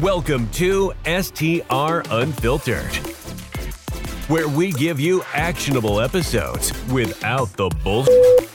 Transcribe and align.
Welcome 0.00 0.50
to 0.50 0.92
STR 1.04 2.02
Unfiltered, 2.10 2.96
where 4.26 4.48
we 4.48 4.72
give 4.72 4.98
you 4.98 5.22
actionable 5.32 6.00
episodes 6.00 6.72
without 6.88 7.52
the 7.52 7.68
bullshit. 7.84 8.50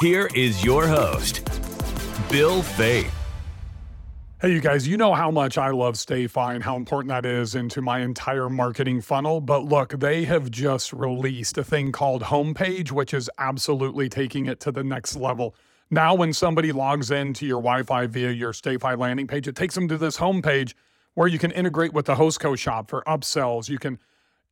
Here 0.00 0.28
is 0.34 0.64
your 0.64 0.88
host, 0.88 1.44
Bill 2.28 2.62
Faeth. 2.62 3.12
Hey, 4.40 4.54
you 4.54 4.60
guys, 4.60 4.88
you 4.88 4.96
know 4.96 5.14
how 5.14 5.30
much 5.30 5.56
I 5.56 5.70
love 5.70 5.94
StayFi 5.94 6.56
and 6.56 6.64
how 6.64 6.74
important 6.74 7.10
that 7.10 7.24
is 7.24 7.54
into 7.54 7.80
my 7.80 8.00
entire 8.00 8.50
marketing 8.50 9.02
funnel. 9.02 9.40
But 9.40 9.66
look, 9.66 10.00
they 10.00 10.24
have 10.24 10.50
just 10.50 10.92
released 10.92 11.58
a 11.58 11.64
thing 11.64 11.92
called 11.92 12.24
Homepage, 12.24 12.90
which 12.90 13.14
is 13.14 13.30
absolutely 13.38 14.08
taking 14.08 14.46
it 14.46 14.58
to 14.60 14.72
the 14.72 14.82
next 14.82 15.14
level. 15.14 15.54
Now, 15.90 16.14
when 16.14 16.32
somebody 16.32 16.72
logs 16.72 17.12
into 17.12 17.46
your 17.46 17.62
Wi 17.62 17.84
Fi 17.84 18.06
via 18.06 18.32
your 18.32 18.52
StayFi 18.52 18.98
landing 18.98 19.28
page, 19.28 19.46
it 19.46 19.54
takes 19.54 19.76
them 19.76 19.86
to 19.88 19.96
this 19.96 20.18
homepage 20.18 20.74
where 21.14 21.28
you 21.28 21.38
can 21.38 21.52
integrate 21.52 21.92
with 21.92 22.06
the 22.06 22.16
Hostco 22.16 22.58
shop 22.58 22.90
for 22.90 23.02
upsells. 23.06 23.68
You 23.68 23.78
can 23.78 23.98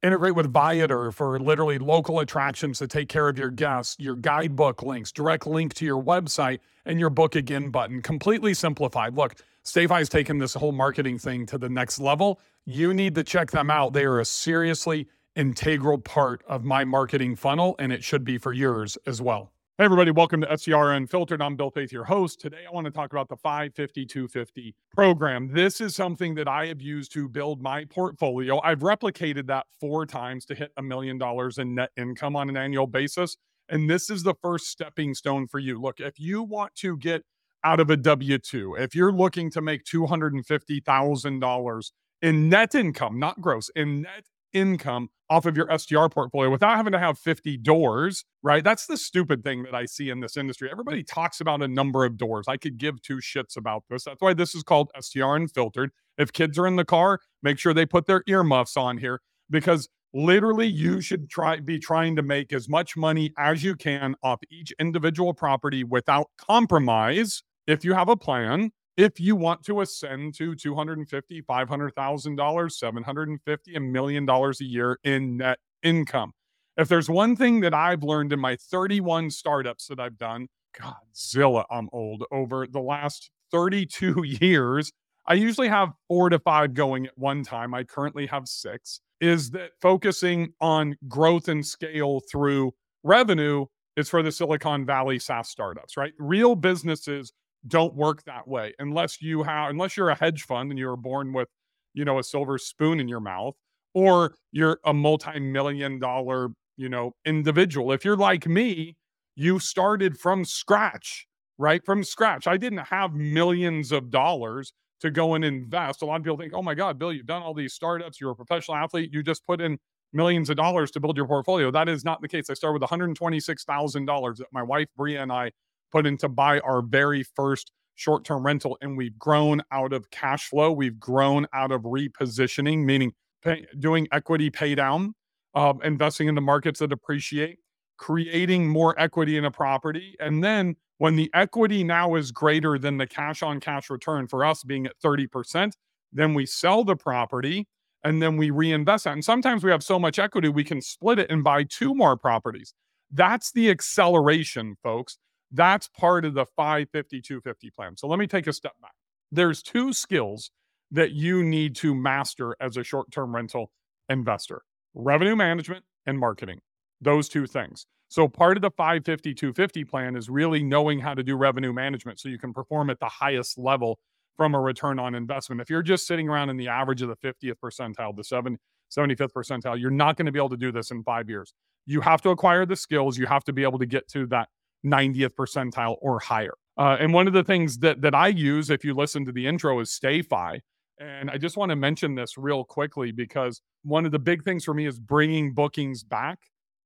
integrate 0.01 0.37
with 0.37 0.53
Viator 0.53 1.11
for 1.11 1.41
literally 1.41 1.79
local 1.79 2.21
attractions 2.21 2.79
to 2.79 2.87
take 2.87 3.09
care 3.09 3.29
of 3.29 3.37
your 3.37 3.51
guests, 3.51 3.97
your 3.99 4.15
guidebook 4.15 4.83
links, 4.83 5.11
direct 5.11 5.47
link 5.47 5.75
to 5.75 5.85
your 5.85 6.01
website, 6.01 6.61
and 6.85 7.01
your 7.01 7.11
book 7.11 7.35
again 7.35 7.71
button. 7.71 8.01
Completely 8.01 8.55
simplified. 8.55 9.17
Look, 9.17 9.35
StayFi's 9.65 10.09
taken 10.09 10.39
this 10.39 10.55
whole 10.55 10.73
marketing 10.73 11.19
thing 11.19 11.47
to 11.47 11.59
the 11.59 11.69
next 11.69 11.99
level. 11.99 12.39
You 12.65 12.95
need 12.95 13.15
to 13.17 13.25
check 13.25 13.51
them 13.51 13.71
out. 13.71 13.93
They 13.93 14.05
are 14.05 14.21
a 14.21 14.25
seriously 14.25 15.09
integral 15.35 15.99
part 15.99 16.45
of 16.47 16.63
my 16.65 16.85
marketing 16.85 17.35
funnel, 17.35 17.75
and 17.79 17.93
it 17.93 18.05
should 18.05 18.25
be 18.25 18.39
for 18.39 18.53
yours 18.53 18.97
as 19.05 19.21
well. 19.21 19.54
Hey, 19.77 19.87
everybody, 19.87 20.13
welcome 20.13 20.41
to 20.41 20.57
STR 20.57 20.93
Unfiltered. 20.93 21.43
I'm 21.43 21.57
Bill 21.57 21.69
Faeth, 21.69 21.91
your 21.91 22.05
host. 22.05 22.41
Today, 22.41 22.65
I 22.65 22.73
want 22.73 22.85
to 22.85 22.93
talk 22.93 23.13
about 23.13 23.29
the 23.29 23.37
550 23.37 24.07
250 24.07 24.73
program. 24.93 25.53
This 25.53 25.81
is 25.81 25.97
something 25.97 26.33
that 26.37 26.47
I 26.47 26.67
have 26.67 26.81
used 26.81 27.11
to 27.15 27.29
build 27.29 27.61
my 27.61 27.85
portfolio. 27.87 28.61
I've 28.61 28.79
replicated 28.79 29.49
that 29.49 29.67
four 29.81 30.07
times 30.07 30.47
to 30.47 30.55
hit 30.55 30.71
a 30.77 30.83
million 30.83 31.19
dollars 31.19 31.59
in 31.59 31.75
net 31.75 31.91
income 31.97 32.37
on 32.37 32.49
an 32.49 32.57
annual 32.57 32.87
basis. 32.87 33.37
And 33.69 33.91
this 33.91 34.11
is 34.11 34.23
the 34.23 34.37
first 34.41 34.69
stepping 34.69 35.13
stone 35.13 35.49
for 35.49 35.59
you. 35.59 35.81
Look, 35.81 35.99
if 35.99 36.21
you 36.21 36.45
want 36.45 36.77
to 36.77 36.97
get 36.97 37.25
out 37.65 37.81
of 37.81 37.91
a 37.91 37.97
W 37.97 38.39
2. 38.39 38.77
If 38.77 38.95
you're 38.95 39.11
looking 39.11 39.51
to 39.51 39.61
make 39.61 39.83
$250,000 39.85 41.93
in 42.23 42.49
net 42.49 42.77
income, 42.77 43.19
not 43.19 43.41
gross, 43.41 43.71
in 43.75 44.03
net 44.03 44.25
income 44.55 45.11
off 45.29 45.47
of 45.47 45.57
your 45.57 45.69
STR 45.77 46.07
portfolio 46.07 46.51
without 46.51 46.77
having 46.77 46.93
to 46.93 46.99
have 46.99 47.19
50 47.19 47.57
doors, 47.59 48.25
right? 48.43 48.63
That's 48.63 48.87
the 48.87 48.97
stupid 48.97 49.43
thing 49.43 49.63
that 49.65 49.75
I 49.75 49.87
see 49.87 50.11
in 50.11 50.21
this 50.21 50.37
industry. 50.37 50.71
Everybody 50.71 51.03
talks 51.03 51.41
about 51.41 51.63
a 51.63 51.69
number 51.69 52.05
of 52.05 52.17
doors. 52.17 52.47
I 52.49 52.57
could 52.57 52.79
give 52.79 53.03
two 53.03 53.17
shits 53.17 53.57
about 53.57 53.85
this. 53.91 54.05
That's 54.05 54.21
why 54.21 54.35
this 54.35 54.55
is 54.55 54.63
called 54.63 54.91
STR 54.99 55.37
Unfiltered. 55.37 55.91
If 56.17 56.33
kids 56.33 56.59
are 56.59 56.67
in 56.67 56.77
the 56.77 56.85
car, 56.85 57.21
make 57.43 57.59
sure 57.59 57.75
they 57.75 57.87
put 57.87 58.07
their 58.07 58.23
earmuffs 58.27 58.77
on 58.77 58.99
here 58.99 59.21
because 59.51 59.89
literally 60.13 60.69
you 60.69 61.01
should 61.01 61.29
try 61.29 61.59
be 61.59 61.79
trying 61.79 62.15
to 62.17 62.23
make 62.23 62.53
as 62.53 62.69
much 62.69 62.97
money 62.97 63.33
as 63.37 63.65
you 63.65 63.75
can 63.75 64.15
off 64.23 64.39
each 64.51 64.73
individual 64.79 65.35
property 65.35 65.83
without 65.83 66.29
compromise 66.39 67.43
if 67.67 67.85
you 67.85 67.95
have 67.95 68.09
a 68.09 68.17
plan, 68.17 68.71
if 68.97 69.19
you 69.19 69.37
want 69.37 69.65
to 69.65 69.81
ascend 69.81 70.35
to 70.35 70.55
250, 70.55 71.43
$500,000, 71.43 72.73
750, 72.73 73.75
a 73.75 73.81
million 73.81 74.27
dollars 74.27 74.61
a 74.61 74.65
year 74.65 74.99
in 75.05 75.39
net 75.39 75.59
income. 75.83 76.33
If 76.77 76.89
there's 76.89 77.09
one 77.09 77.37
thing 77.37 77.61
that 77.61 77.75
I've 77.75 78.03
learned 78.03 78.33
in 78.33 78.41
my 78.41 78.57
31 78.57 79.31
startups 79.31 79.87
that 79.89 80.01
I've 80.01 80.19
done, 80.19 80.49
Godzilla, 80.77 81.65
I'm 81.71 81.89
old, 81.93 82.25
over 82.33 82.67
the 82.67 82.81
last 82.81 83.31
32 83.53 84.23
years, 84.41 84.93
I 85.27 85.35
usually 85.35 85.69
have 85.69 85.93
four 86.09 86.29
to 86.29 86.39
five 86.39 86.75
going 86.75 87.07
at 87.07 87.17
one 87.17 87.45
time. 87.45 87.75
I 87.75 87.85
currently 87.85 88.27
have 88.27 88.47
six. 88.47 89.01
Is 89.21 89.51
that 89.53 89.71
focusing 89.81 90.53
on 90.61 90.97
growth 91.09 91.49
and 91.49 91.65
scale 91.65 92.21
through 92.31 92.73
revenue 93.03 93.67
is 93.97 94.09
for 94.09 94.23
the 94.23 94.33
Silicon 94.33 94.85
Valley 94.85 95.19
SaaS 95.19 95.49
startups, 95.49 95.97
right? 95.97 96.13
Real 96.19 96.55
businesses 96.57 97.33
don't 97.67 97.95
work 97.95 98.23
that 98.25 98.47
way 98.47 98.75
unless 98.79 99.23
you 99.23 99.43
have 99.43 99.71
unless 99.71 99.97
you're 99.97 100.11
a 100.11 100.15
hedge 100.15 100.43
fund 100.43 100.71
and 100.71 100.79
you 100.79 100.87
were 100.87 100.97
born 100.97 101.33
with 101.33 101.49
you 101.95 102.05
know 102.05 102.19
a 102.19 102.23
silver 102.23 102.59
spoon 102.59 103.01
in 103.01 103.09
your 103.09 103.21
mouth 103.21 103.55
or 103.95 104.35
you're 104.53 104.79
a 104.85 104.93
multi-million 104.93 105.99
dollar 105.99 106.49
you 106.77 106.89
know 106.89 107.13
individual. 107.25 107.93
If 107.93 108.05
you're 108.05 108.17
like 108.17 108.47
me 108.47 108.97
you 109.37 109.59
started 109.59 110.19
from 110.19 110.45
scratch 110.45 111.27
right? 111.57 111.85
From 111.85 112.03
scratch. 112.03 112.47
I 112.49 112.57
didn't 112.57 112.87
have 112.87 113.13
millions 113.13 113.93
of 113.93 114.11
dollars 114.11 114.73
to 115.01 115.11
go 115.11 115.35
and 115.35 115.45
invest. 115.45 116.03
A 116.03 116.07
lot 116.07 116.17
of 116.17 116.25
people 116.25 116.37
think 116.37 116.53
oh 116.55 116.63
my 116.63 116.75
god 116.75 116.99
bill 116.99 117.13
you've 117.13 117.27
done 117.27 117.43
all 117.43 117.55
these 117.55 117.73
startups. 117.75 118.21
You're 118.21 118.33
a 118.33 118.37
professional 118.37 118.77
athlete. 118.77 119.11
You 119.13 119.23
just 119.23 119.47
put 119.47 119.61
in 119.61 119.79
millions 120.13 120.51
of 120.51 120.57
dollars 120.57 120.91
to 120.93 121.01
build 121.01 121.17
your 121.17 121.27
portfolio. 121.27 121.71
That 121.71 121.89
is 121.89 122.05
not 122.05 122.21
the 122.23 122.29
case. 122.29 122.49
I 122.49 122.55
started 122.55 122.81
with 122.81 122.89
$126000 122.89 124.37
that 124.37 124.47
my 124.53 124.63
wife 124.63 124.89
bria 124.97 125.23
and 125.23 125.33
i 125.33 125.51
put 125.93 126.07
in 126.07 126.17
to 126.19 126.29
buy 126.29 126.61
our 126.61 126.83
very 126.83 127.23
first 127.23 127.73
short 127.95 128.25
term 128.25 128.45
rental. 128.45 128.77
And 128.81 128.97
we've 128.97 129.19
grown 129.19 129.63
out 129.73 129.93
of 129.93 130.11
cash 130.11 130.49
flow. 130.49 130.73
We've 130.73 130.99
grown 130.99 131.47
out 131.53 131.73
of 131.73 131.83
repositioning, 131.83 132.85
meaning 132.85 133.13
pay, 133.43 133.67
doing 133.79 134.09
equity 134.13 134.51
pay 134.51 134.75
down, 134.75 135.15
uh, 135.55 135.75
investing 135.83 136.29
in 136.29 136.35
the 136.35 136.41
markets 136.41 136.81
that 136.81 136.93
appreciate, 136.93 137.59
creating 137.97 138.69
more 138.69 138.99
equity 138.99 139.37
in 139.37 139.45
a 139.45 139.51
property. 139.51 140.17
And 140.21 140.43
then 140.43 140.77
when 140.99 141.17
the 141.17 141.31
equity 141.35 141.85
now 141.85 142.15
is 142.15 142.33
greater 142.33 142.79
than 142.79 142.99
the 142.99 143.07
cash 143.07 143.43
on 143.43 143.61
cash 143.61 143.91
return 143.91 144.27
for 144.27 144.45
us 144.45 144.63
being 144.65 144.87
at 144.87 144.99
30%, 145.05 145.73
then 146.13 146.35
we 146.35 146.47
sell 146.47 146.85
the 146.85 146.97
property 146.97 147.67
and 148.05 148.23
then 148.23 148.37
we 148.37 148.51
reinvest 148.51 149.05
that. 149.05 149.15
And 149.15 149.25
sometimes 149.25 149.65
we 149.65 149.71
have 149.71 149.83
so 149.83 149.99
much 149.99 150.19
equity, 150.19 150.49
we 150.49 150.65
can 150.65 150.81
split 150.81 151.19
it 151.19 151.31
and 151.31 151.43
buy 151.43 151.65
two 151.65 151.95
more 151.95 152.17
properties. 152.17 152.75
That's 153.11 153.53
the 153.53 153.71
acceleration, 153.71 154.77
folks. 154.83 155.19
That's 155.53 155.89
part 155.89 156.25
of 156.25 156.35
the 156.35 156.47
550 156.57 157.21
250 157.21 157.71
plan. 157.71 157.97
So 157.97 158.07
let 158.09 158.19
me 158.19 158.27
take 158.27 158.47
a 158.47 158.53
step 158.53 158.75
back. 158.81 158.95
There's 159.31 159.63
two 159.63 159.93
skills 159.93 160.51
that 160.91 161.13
you 161.13 161.43
need 161.43 161.75
to 161.77 161.95
master 161.95 162.57
as 162.61 162.77
a 162.77 162.85
short 162.85 163.11
term 163.11 163.35
rental 163.35 163.71
investor 164.09 164.63
revenue 164.95 165.35
management 165.35 165.85
and 166.07 166.19
marketing. 166.19 166.61
Those 167.01 167.29
two 167.29 167.47
things. 167.47 167.87
So 168.09 168.29
part 168.29 168.57
of 168.57 168.63
the 168.63 168.71
550 168.71 169.35
250 169.35 169.85
plan 169.85 170.15
is 170.15 170.31
really 170.31 170.63
knowing 170.63 171.01
how 171.01 171.15
to 171.15 171.23
do 171.23 171.37
revenue 171.37 171.73
management 171.73 172.21
so 172.21 172.29
you 172.29 172.39
can 172.39 172.53
perform 172.53 172.91
at 172.91 173.01
the 173.01 173.09
highest 173.09 173.59
level 173.59 173.99
from 174.37 174.55
a 174.55 174.61
return 174.61 174.99
on 174.99 175.15
investment. 175.15 175.61
If 175.61 175.71
you're 175.71 175.83
just 175.83 176.07
sitting 176.07 176.29
around 176.29 176.51
in 176.51 176.57
the 176.57 176.69
average 176.69 177.03
of 177.03 177.09
the 177.09 177.17
50th 177.17 177.57
percentile, 177.65 178.17
the 178.17 178.25
7, 178.25 178.59
75th 178.97 179.33
percentile, 179.33 179.81
you're 179.81 179.91
not 179.91 180.17
going 180.17 180.27
to 180.27 180.33
be 180.33 180.39
able 180.39 180.51
to 180.51 180.57
do 180.57 180.73
this 180.73 180.91
in 180.91 181.03
five 181.03 181.29
years. 181.29 181.55
You 181.87 182.01
have 182.01 182.23
to 182.23 182.31
acquire 182.31 182.65
the 182.67 182.77
skills. 182.77 183.19
You 183.19 183.27
have 183.27 183.45
to 183.45 183.53
be 183.53 183.63
able 183.63 183.79
to 183.79 183.87
get 183.87 184.09
to 184.09 184.27
that 184.27 184.49
90th 184.85 185.35
percentile 185.35 185.97
or 186.01 186.21
higher. 186.21 186.55
Uh, 186.77 186.97
and 186.99 187.13
one 187.13 187.27
of 187.27 187.33
the 187.33 187.45
things 187.45 187.79
that 187.79 188.01
that 188.03 188.15
I 188.15 188.29
use, 188.29 188.71
if 188.71 188.85
you 188.85 188.95
listen 188.95 189.25
to 189.27 189.33
the 189.33 189.47
intro, 189.47 189.79
is 189.81 189.91
StayFi. 189.91 190.61
And 190.99 191.31
I 191.31 191.39
just 191.39 191.57
want 191.57 191.71
to 191.71 191.77
mention 191.77 192.15
this 192.15 192.39
real 192.39 192.65
quickly 192.65 193.13
because 193.13 193.61
one 193.83 194.07
of 194.07 194.13
the 194.13 194.19
big 194.19 194.45
things 194.45 194.65
for 194.65 194.75
me 194.75 194.87
is 194.87 194.99
bringing 194.99 195.53
bookings 195.53 196.05
back, 196.05 196.39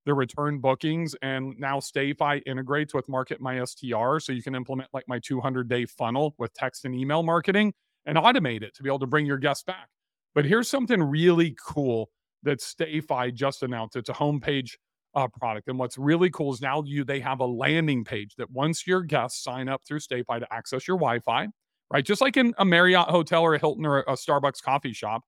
the 0.07 0.15
return 0.15 0.61
bookings. 0.61 1.15
And 1.21 1.55
now 1.59 1.79
StayFi 1.79 2.43
integrates 2.47 2.95
with 2.95 3.09
Market 3.09 3.41
My 3.41 3.63
STR. 3.65 4.19
So 4.19 4.33
you 4.33 4.43
can 4.43 4.55
implement 4.55 4.89
like 4.93 5.05
my 5.09 5.19
200 5.19 5.69
day 5.69 5.85
funnel 5.85 6.35
with 6.39 6.55
text 6.55 6.85
and 6.85 6.95
email 6.95 7.23
marketing 7.23 7.75
and 8.07 8.17
automate 8.17 8.63
it 8.63 8.75
to 8.77 8.83
be 8.83 8.89
able 8.89 8.99
to 9.01 9.07
bring 9.07 9.27
your 9.27 9.39
guests 9.39 9.63
back. 9.63 9.89
But 10.35 10.45
here's 10.45 10.69
something 10.69 11.03
really 11.03 11.55
cool 11.67 12.11
that 12.43 12.61
StayFi 12.61 13.35
just 13.35 13.63
announced. 13.63 13.97
It's 13.97 14.09
a 14.09 14.15
homepage 14.15 14.77
uh, 15.15 15.29
product. 15.29 15.69
And 15.69 15.79
what's 15.79 15.99
really 15.99 16.31
cool 16.31 16.53
is 16.53 16.61
now 16.61 16.83
you 16.85 17.05
they 17.05 17.21
have 17.21 17.41
a 17.41 17.47
landing 17.47 18.05
page 18.05 18.35
that 18.37 18.51
once 18.51 18.87
your 18.87 19.03
guests 19.03 19.43
sign 19.43 19.69
up 19.69 19.83
through 19.87 20.01
StayFi 20.01 20.41
to 20.41 20.53
access 20.53 20.87
your 20.87 20.99
Wi-Fi, 20.99 21.49
right? 21.91 22.05
Just 22.05 22.21
like 22.21 22.37
in 22.37 22.55
a 22.59 22.65
Marriott 22.65 23.09
hotel 23.09 23.43
or 23.43 23.55
a 23.55 23.59
Hilton 23.59 23.87
or 23.87 24.01
a 24.01 24.13
Starbucks 24.13 24.63
coffee 24.63 24.93
shop, 24.93 25.23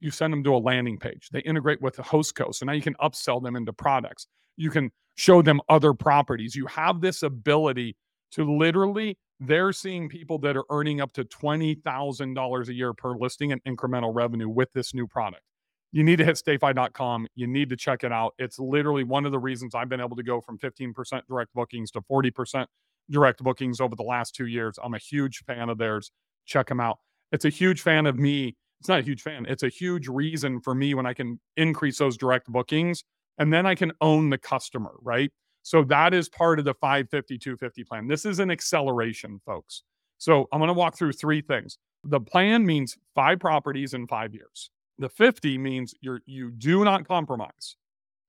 you 0.00 0.10
send 0.10 0.32
them 0.32 0.42
to 0.44 0.54
a 0.54 0.58
landing 0.58 0.98
page. 0.98 1.28
They 1.32 1.40
integrate 1.40 1.82
with 1.82 1.96
the 1.96 2.02
Hostco. 2.02 2.54
So 2.54 2.66
now 2.66 2.72
you 2.72 2.82
can 2.82 2.94
upsell 2.94 3.42
them 3.42 3.56
into 3.56 3.72
products. 3.72 4.26
You 4.56 4.70
can 4.70 4.90
show 5.16 5.42
them 5.42 5.60
other 5.68 5.92
properties. 5.92 6.54
You 6.54 6.66
have 6.66 7.00
this 7.00 7.22
ability 7.22 7.96
to 8.32 8.50
literally, 8.50 9.18
they're 9.40 9.72
seeing 9.72 10.08
people 10.08 10.38
that 10.38 10.56
are 10.56 10.64
earning 10.70 11.00
up 11.00 11.12
to 11.14 11.24
$20,000 11.24 12.68
a 12.68 12.74
year 12.74 12.94
per 12.94 13.16
listing 13.16 13.52
and 13.52 13.62
incremental 13.64 14.14
revenue 14.14 14.48
with 14.48 14.72
this 14.72 14.94
new 14.94 15.06
product 15.06 15.42
you 15.92 16.04
need 16.04 16.16
to 16.16 16.24
hit 16.24 16.36
stayfi.com. 16.36 17.26
You 17.34 17.46
need 17.46 17.68
to 17.70 17.76
check 17.76 18.04
it 18.04 18.12
out. 18.12 18.34
It's 18.38 18.58
literally 18.58 19.04
one 19.04 19.26
of 19.26 19.32
the 19.32 19.38
reasons 19.38 19.74
I've 19.74 19.88
been 19.88 20.00
able 20.00 20.16
to 20.16 20.22
go 20.22 20.40
from 20.40 20.58
15% 20.58 21.22
direct 21.28 21.52
bookings 21.54 21.90
to 21.92 22.00
40% 22.00 22.66
direct 23.10 23.42
bookings 23.42 23.80
over 23.80 23.96
the 23.96 24.04
last 24.04 24.34
two 24.34 24.46
years. 24.46 24.78
I'm 24.82 24.94
a 24.94 24.98
huge 24.98 25.42
fan 25.46 25.68
of 25.68 25.78
theirs. 25.78 26.12
Check 26.46 26.68
them 26.68 26.80
out. 26.80 26.98
It's 27.32 27.44
a 27.44 27.48
huge 27.48 27.82
fan 27.82 28.06
of 28.06 28.16
me. 28.16 28.56
It's 28.78 28.88
not 28.88 29.00
a 29.00 29.02
huge 29.02 29.22
fan. 29.22 29.46
It's 29.48 29.62
a 29.62 29.68
huge 29.68 30.08
reason 30.08 30.60
for 30.60 30.74
me 30.74 30.94
when 30.94 31.06
I 31.06 31.12
can 31.12 31.40
increase 31.56 31.98
those 31.98 32.16
direct 32.16 32.46
bookings 32.46 33.02
and 33.38 33.52
then 33.52 33.66
I 33.66 33.74
can 33.74 33.92
own 34.00 34.30
the 34.30 34.38
customer, 34.38 34.92
right? 35.02 35.30
So 35.62 35.84
that 35.84 36.14
is 36.14 36.28
part 36.28 36.58
of 36.58 36.64
the 36.64 36.74
550 36.74 37.36
250 37.38 37.84
plan. 37.84 38.06
This 38.06 38.24
is 38.24 38.38
an 38.38 38.50
acceleration, 38.50 39.40
folks. 39.44 39.82
So 40.18 40.46
I'm 40.52 40.60
going 40.60 40.68
to 40.68 40.74
walk 40.74 40.96
through 40.96 41.12
three 41.12 41.40
things. 41.40 41.78
The 42.04 42.20
plan 42.20 42.64
means 42.64 42.96
five 43.14 43.40
properties 43.40 43.92
in 43.92 44.06
five 44.06 44.34
years. 44.34 44.70
The 45.00 45.08
50 45.08 45.56
means 45.56 45.94
you're 46.02 46.20
you 46.26 46.50
do 46.50 46.84
not 46.84 47.08
compromise. 47.08 47.76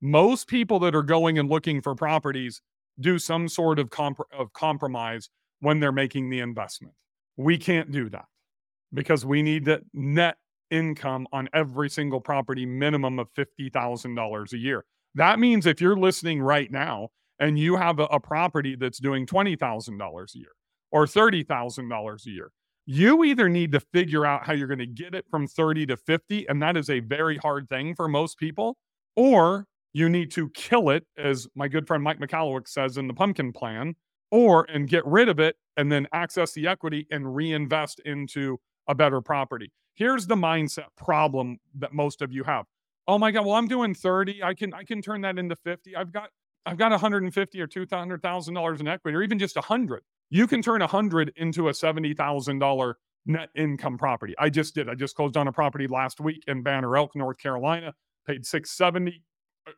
Most 0.02 0.48
people 0.48 0.80
that 0.80 0.96
are 0.96 1.04
going 1.04 1.38
and 1.38 1.50
looking 1.50 1.82
for 1.82 1.96
properties 1.96 2.62
do 3.00 3.20
some 3.20 3.50
sort 3.50 3.78
of, 3.78 3.90
comp- 3.90 4.22
of 4.32 4.54
compromise 4.54 5.30
when 5.60 5.82
they're 5.82 5.92
making 5.92 6.30
the 6.30 6.40
investment. 6.40 6.94
We 7.36 7.58
can't 7.58 7.92
do 7.92 8.10
that 8.12 8.26
because 8.94 9.26
we 9.26 9.44
need 9.44 9.66
the 9.66 9.82
net 9.94 10.38
income 10.70 11.28
on 11.34 11.50
every 11.54 11.90
single 11.90 12.22
property 12.22 12.66
minimum 12.66 13.20
of 13.20 13.28
$50,000 13.34 14.54
a 14.54 14.58
year. 14.58 14.86
That 15.14 15.40
means 15.40 15.66
if 15.66 15.82
you're 15.82 15.98
listening 15.98 16.42
right 16.42 16.72
now 16.72 17.10
and 17.38 17.60
you 17.60 17.76
have 17.76 18.00
a, 18.00 18.06
a 18.06 18.20
property 18.20 18.78
that's 18.78 19.00
doing 19.00 19.26
$20,000 19.26 20.36
a 20.36 20.38
year 20.38 20.52
or 20.90 21.06
$30,000 21.06 22.26
a 22.26 22.30
year, 22.30 22.52
you 22.86 23.24
either 23.24 23.48
need 23.48 23.72
to 23.72 23.80
figure 23.80 24.26
out 24.26 24.46
how 24.46 24.54
you're 24.54 24.68
going 24.68 24.80
to 24.80 24.86
get 24.86 25.14
it 25.14 25.26
from 25.30 25.48
30 25.48 25.86
to 25.88 25.98
50 25.98 26.48
and 26.50 26.62
that 26.62 26.76
is 26.76 26.90
a 26.90 27.00
very 27.00 27.38
hard 27.38 27.70
thing 27.70 27.96
for 27.96 28.08
most 28.08 28.38
people 28.38 28.78
or 29.16 29.66
you 29.94 30.10
need 30.10 30.32
to 30.32 30.50
kill 30.52 30.90
it 30.90 31.06
as 31.18 31.48
my 31.56 31.68
good 31.68 31.86
friend 31.86 32.04
Mike 32.04 32.20
Michalowicz 32.20 32.70
says 32.70 32.98
in 32.98 33.08
the 33.08 33.14
pumpkin 33.14 33.52
plan 33.52 33.96
or 34.32 34.66
and 34.70 34.88
get 34.88 35.06
rid 35.06 35.30
of 35.30 35.40
it 35.40 35.58
and 35.78 35.92
then 35.92 36.08
access 36.14 36.54
the 36.54 36.68
equity 36.68 37.08
and 37.12 37.36
reinvest 37.36 38.00
into 38.06 38.58
a 38.88 38.96
better 38.96 39.22
property. 39.22 39.72
Here's 39.94 40.26
the 40.28 40.36
mindset 40.36 40.88
problem 40.98 41.58
that 41.80 41.94
most 41.94 42.22
of 42.22 42.32
you 42.32 42.44
have. 42.46 42.66
Oh 43.08 43.18
my 43.18 43.32
god, 43.32 43.46
well 43.46 43.56
I'm 43.56 43.68
doing 43.68 43.94
30, 43.94 44.44
I 44.44 44.54
can 44.54 44.74
I 44.74 44.84
can 44.84 45.02
turn 45.02 45.22
that 45.22 45.38
into 45.38 45.56
50. 45.56 45.96
I've 45.96 46.12
got 46.12 46.30
I've 46.66 46.78
got 46.78 46.92
150 46.92 47.62
or 47.62 47.68
200,000 47.68 48.54
dollars 48.54 48.80
in 48.80 48.88
equity 48.88 49.16
or 49.16 49.24
even 49.24 49.38
just 49.40 49.58
a 49.58 49.60
100. 49.60 50.02
You 50.32 50.48
can 50.48 50.62
turn 50.62 50.82
a 50.82 50.86
100 50.86 51.34
into 51.36 51.68
a 51.68 51.72
$70,000 51.74 52.94
net 53.26 53.50
income 53.54 53.98
property. 53.98 54.34
I 54.40 54.50
just 54.50 54.74
did. 54.74 54.90
I 54.90 54.96
just 54.96 55.16
closed 55.16 55.38
on 55.38 55.48
a 55.48 55.52
property 55.52 55.88
last 55.88 56.20
week 56.20 56.44
in 56.48 56.64
Banner 56.64 56.96
Elk, 56.98 57.16
North 57.16 57.38
Carolina, 57.38 57.94
paid 58.26 58.46
670 58.46 59.24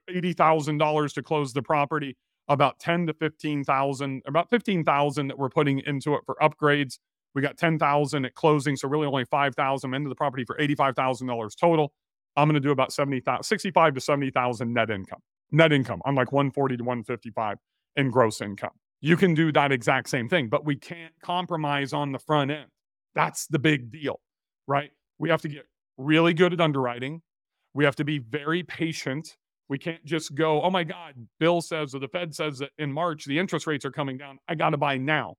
$80,000 0.10 1.14
to 1.14 1.24
close 1.24 1.54
the 1.54 1.62
property 1.62 2.18
about 2.48 2.80
10 2.80 3.08
to 3.08 3.14
15,000, 3.14 4.22
about 4.26 4.50
15,000 4.50 5.28
that 5.28 5.38
we're 5.38 5.50
putting 5.50 5.80
into 5.80 6.14
it 6.16 6.22
for 6.26 6.36
upgrades. 6.42 7.00
We 7.36 7.42
got 7.42 7.58
10,000 7.58 8.26
at 8.26 8.36
closing, 8.36 8.76
so 8.76 8.88
really 8.88 9.08
only 9.08 9.26
5,000 9.26 9.94
into 9.94 10.10
the 10.10 10.16
property 10.16 10.44
for 10.46 10.56
$85,000 10.58 11.60
total. 11.60 11.94
I'm 12.36 12.48
going 12.48 12.56
to 12.56 12.60
do 12.60 12.72
about 12.72 12.94
70,000, 12.94 13.44
65 13.44 13.96
to 13.96 14.02
70,000 14.02 14.74
net 14.74 14.90
income. 14.90 15.20
Net 15.52 15.72
income, 15.72 16.02
I'm 16.06 16.16
like 16.16 16.32
140 16.32 16.78
to 16.78 16.84
155 16.84 17.58
in 17.96 18.10
gross 18.10 18.42
income. 18.42 18.72
You 19.04 19.18
can 19.18 19.36
do 19.36 19.52
that 19.52 19.72
exact 19.72 20.10
same 20.10 20.28
thing, 20.28 20.50
but 20.50 20.66
we 20.66 20.76
can't 20.76 21.14
compromise 21.22 21.94
on 21.94 22.12
the 22.12 22.20
front 22.20 22.50
end. 22.50 22.68
That's 23.14 23.46
the 23.46 23.60
big 23.60 23.92
deal, 23.92 24.20
right? 24.68 24.90
We 25.20 25.30
have 25.30 25.42
to 25.44 25.48
get 25.48 25.66
really 25.98 26.34
good 26.34 26.54
at 26.54 26.62
underwriting. 26.62 27.22
We 27.76 27.86
have 27.86 27.96
to 27.98 28.04
be 28.04 28.18
very 28.18 28.64
patient 28.64 29.38
we 29.70 29.78
can't 29.78 30.04
just 30.06 30.36
go, 30.36 30.62
oh 30.62 30.70
my 30.70 30.84
God, 30.84 31.16
Bill 31.40 31.62
says 31.62 31.96
or 31.96 32.00
the 32.00 32.08
Fed 32.08 32.36
says 32.36 32.60
that 32.60 32.72
in 32.78 32.92
March 32.92 33.26
the 33.26 33.40
interest 33.40 33.66
rates 33.66 33.86
are 33.86 33.92
coming 33.92 34.18
down. 34.18 34.38
I 34.48 34.56
got 34.56 34.70
to 34.70 34.78
buy 34.78 34.98
now. 34.98 35.36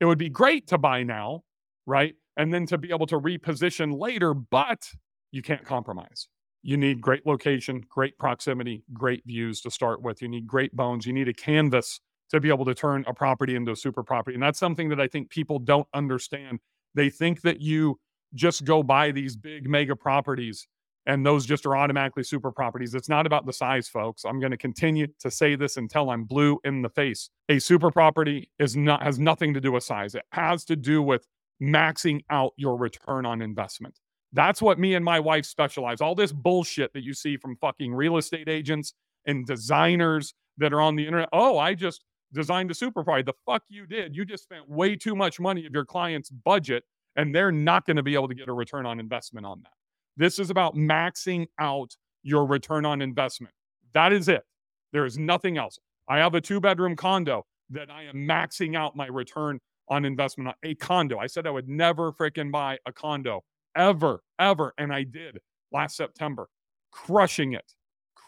It 0.00 0.06
would 0.06 0.18
be 0.18 0.28
great 0.28 0.66
to 0.68 0.78
buy 0.78 1.02
now, 1.02 1.42
right? 1.86 2.14
And 2.36 2.52
then 2.52 2.66
to 2.66 2.78
be 2.78 2.90
able 2.90 3.06
to 3.06 3.20
reposition 3.20 3.98
later, 3.98 4.34
but 4.34 4.90
you 5.30 5.42
can't 5.42 5.64
compromise. 5.64 6.28
You 6.62 6.76
need 6.76 7.00
great 7.00 7.26
location, 7.26 7.84
great 7.88 8.18
proximity, 8.18 8.82
great 8.92 9.22
views 9.24 9.60
to 9.60 9.70
start 9.70 10.02
with. 10.02 10.20
You 10.20 10.28
need 10.28 10.46
great 10.46 10.74
bones. 10.74 11.06
You 11.06 11.12
need 11.12 11.28
a 11.28 11.34
canvas 11.34 12.00
to 12.30 12.40
be 12.40 12.48
able 12.48 12.64
to 12.64 12.74
turn 12.74 13.04
a 13.06 13.14
property 13.14 13.54
into 13.54 13.72
a 13.72 13.76
super 13.76 14.02
property. 14.02 14.34
And 14.34 14.42
that's 14.42 14.58
something 14.58 14.88
that 14.88 15.00
I 15.00 15.06
think 15.06 15.30
people 15.30 15.58
don't 15.58 15.86
understand. 15.94 16.60
They 16.94 17.10
think 17.10 17.42
that 17.42 17.60
you 17.60 17.98
just 18.34 18.64
go 18.64 18.82
buy 18.82 19.12
these 19.12 19.36
big 19.36 19.68
mega 19.68 19.94
properties 19.94 20.66
and 21.06 21.24
those 21.24 21.46
just 21.46 21.64
are 21.66 21.76
automatically 21.76 22.24
super 22.24 22.50
properties. 22.50 22.94
It's 22.94 23.08
not 23.08 23.26
about 23.26 23.46
the 23.46 23.52
size, 23.52 23.88
folks. 23.88 24.24
I'm 24.24 24.40
going 24.40 24.50
to 24.50 24.56
continue 24.56 25.06
to 25.20 25.30
say 25.30 25.54
this 25.54 25.76
until 25.76 26.10
I'm 26.10 26.24
blue 26.24 26.58
in 26.64 26.82
the 26.82 26.88
face. 26.88 27.30
A 27.48 27.60
super 27.60 27.90
property 27.90 28.50
is 28.58 28.76
not 28.76 29.02
has 29.02 29.18
nothing 29.18 29.54
to 29.54 29.60
do 29.60 29.72
with 29.72 29.84
size. 29.84 30.14
It 30.16 30.24
has 30.32 30.64
to 30.64 30.76
do 30.76 31.02
with 31.02 31.26
maxing 31.62 32.22
out 32.28 32.52
your 32.56 32.76
return 32.76 33.24
on 33.24 33.40
investment. 33.40 33.98
That's 34.32 34.60
what 34.60 34.78
me 34.78 34.94
and 34.94 35.04
my 35.04 35.20
wife 35.20 35.46
specialize. 35.46 36.00
All 36.00 36.16
this 36.16 36.32
bullshit 36.32 36.92
that 36.92 37.04
you 37.04 37.14
see 37.14 37.36
from 37.36 37.56
fucking 37.56 37.94
real 37.94 38.16
estate 38.16 38.48
agents 38.48 38.92
and 39.26 39.46
designers 39.46 40.34
that 40.58 40.72
are 40.72 40.80
on 40.80 40.96
the 40.96 41.06
internet. 41.06 41.28
Oh, 41.32 41.56
I 41.56 41.74
just 41.74 42.04
designed 42.32 42.68
to 42.68 42.74
super 42.74 43.04
property. 43.04 43.24
The 43.24 43.34
fuck 43.50 43.62
you 43.68 43.86
did. 43.86 44.14
You 44.16 44.24
just 44.24 44.44
spent 44.44 44.68
way 44.68 44.96
too 44.96 45.14
much 45.14 45.40
money 45.40 45.66
of 45.66 45.72
your 45.72 45.84
client's 45.84 46.30
budget 46.30 46.84
and 47.16 47.34
they're 47.34 47.52
not 47.52 47.86
going 47.86 47.96
to 47.96 48.02
be 48.02 48.14
able 48.14 48.28
to 48.28 48.34
get 48.34 48.48
a 48.48 48.52
return 48.52 48.86
on 48.86 49.00
investment 49.00 49.46
on 49.46 49.60
that. 49.62 49.72
This 50.16 50.38
is 50.38 50.50
about 50.50 50.74
maxing 50.74 51.46
out 51.58 51.96
your 52.22 52.46
return 52.46 52.84
on 52.84 53.02
investment. 53.02 53.54
That 53.94 54.12
is 54.12 54.28
it. 54.28 54.44
There 54.92 55.06
is 55.06 55.18
nothing 55.18 55.58
else. 55.58 55.78
I 56.08 56.18
have 56.18 56.34
a 56.34 56.40
two 56.40 56.60
bedroom 56.60 56.96
condo 56.96 57.46
that 57.70 57.90
I 57.90 58.04
am 58.04 58.14
maxing 58.14 58.76
out 58.76 58.96
my 58.96 59.06
return 59.06 59.60
on 59.88 60.04
investment 60.04 60.48
on 60.48 60.54
a 60.62 60.74
condo. 60.74 61.18
I 61.18 61.26
said 61.26 61.46
I 61.46 61.50
would 61.50 61.68
never 61.68 62.12
freaking 62.12 62.50
buy 62.50 62.78
a 62.86 62.92
condo 62.92 63.42
ever, 63.76 64.22
ever. 64.38 64.72
And 64.78 64.92
I 64.92 65.04
did 65.04 65.38
last 65.72 65.96
September, 65.96 66.48
crushing 66.90 67.52
it, 67.54 67.72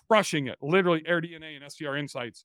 crushing 0.09 0.47
it. 0.49 0.57
Literally, 0.61 1.03
AirDNA 1.03 1.61
and 1.61 1.73
STR 1.73 1.97
Insights 1.97 2.45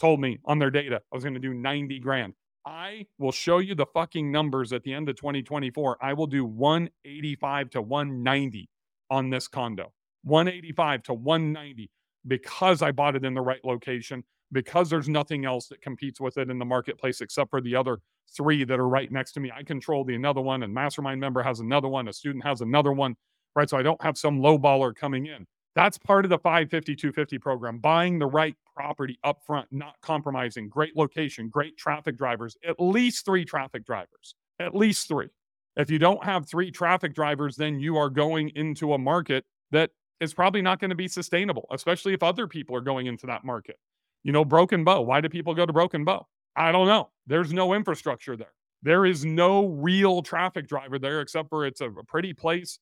told 0.00 0.20
me 0.20 0.38
on 0.44 0.58
their 0.58 0.70
data 0.70 1.00
I 1.12 1.16
was 1.16 1.24
going 1.24 1.34
to 1.34 1.40
do 1.40 1.54
90 1.54 1.98
grand. 2.00 2.34
I 2.66 3.06
will 3.18 3.32
show 3.32 3.58
you 3.58 3.74
the 3.74 3.86
fucking 3.86 4.30
numbers 4.30 4.72
at 4.72 4.82
the 4.82 4.92
end 4.92 5.08
of 5.08 5.16
2024. 5.16 5.98
I 6.02 6.12
will 6.12 6.26
do 6.26 6.44
185 6.44 7.70
to 7.70 7.82
190 7.82 8.68
on 9.10 9.30
this 9.30 9.48
condo 9.48 9.92
185 10.22 11.02
to 11.04 11.14
190 11.14 11.90
because 12.26 12.82
I 12.82 12.92
bought 12.92 13.16
it 13.16 13.24
in 13.24 13.34
the 13.34 13.40
right 13.40 13.64
location, 13.64 14.24
because 14.52 14.90
there's 14.90 15.08
nothing 15.08 15.44
else 15.44 15.68
that 15.68 15.80
competes 15.80 16.20
with 16.20 16.36
it 16.36 16.50
in 16.50 16.58
the 16.58 16.64
marketplace 16.64 17.20
except 17.20 17.50
for 17.50 17.60
the 17.60 17.74
other 17.74 17.98
three 18.36 18.64
that 18.64 18.78
are 18.78 18.88
right 18.88 19.10
next 19.10 19.32
to 19.32 19.40
me. 19.40 19.50
I 19.56 19.62
control 19.62 20.04
the 20.04 20.14
another 20.14 20.40
one, 20.40 20.62
and 20.62 20.72
mastermind 20.74 21.20
member 21.20 21.42
has 21.42 21.60
another 21.60 21.88
one, 21.88 22.08
a 22.08 22.12
student 22.12 22.44
has 22.44 22.60
another 22.60 22.92
one, 22.92 23.16
right? 23.56 23.68
So 23.68 23.78
I 23.78 23.82
don't 23.82 24.02
have 24.02 24.18
some 24.18 24.40
low 24.40 24.58
baller 24.58 24.94
coming 24.94 25.26
in. 25.26 25.46
That's 25.74 25.98
part 25.98 26.24
of 26.24 26.30
the 26.30 26.38
550 26.38 26.96
250 26.96 27.38
program, 27.38 27.78
buying 27.78 28.18
the 28.18 28.26
right 28.26 28.56
property 28.74 29.18
up 29.22 29.42
front, 29.46 29.68
not 29.70 29.94
compromising, 30.02 30.68
great 30.68 30.96
location, 30.96 31.48
great 31.48 31.76
traffic 31.76 32.16
drivers, 32.16 32.56
at 32.66 32.76
least 32.80 33.24
three 33.24 33.44
traffic 33.44 33.84
drivers, 33.84 34.34
at 34.58 34.74
least 34.74 35.06
three. 35.06 35.28
If 35.76 35.90
you 35.90 35.98
don't 35.98 36.24
have 36.24 36.48
three 36.48 36.70
traffic 36.70 37.14
drivers, 37.14 37.56
then 37.56 37.78
you 37.78 37.96
are 37.96 38.10
going 38.10 38.50
into 38.56 38.94
a 38.94 38.98
market 38.98 39.44
that 39.70 39.90
is 40.20 40.34
probably 40.34 40.60
not 40.60 40.80
going 40.80 40.90
to 40.90 40.96
be 40.96 41.08
sustainable, 41.08 41.66
especially 41.70 42.12
if 42.14 42.22
other 42.22 42.46
people 42.46 42.76
are 42.76 42.80
going 42.80 43.06
into 43.06 43.26
that 43.26 43.44
market. 43.44 43.76
You 44.24 44.32
know, 44.32 44.44
Broken 44.44 44.84
Bow. 44.84 45.00
Why 45.02 45.20
do 45.20 45.28
people 45.28 45.54
go 45.54 45.64
to 45.64 45.72
Broken 45.72 46.04
Bow? 46.04 46.26
I 46.56 46.72
don't 46.72 46.86
know. 46.86 47.10
There's 47.26 47.52
no 47.52 47.72
infrastructure 47.72 48.36
there. 48.36 48.52
There 48.82 49.06
is 49.06 49.24
no 49.24 49.66
real 49.66 50.22
traffic 50.22 50.66
driver 50.66 50.98
there 50.98 51.20
except 51.20 51.48
for 51.48 51.64
it's 51.66 51.80
a 51.80 51.90
pretty 52.08 52.32
place, 52.32 52.78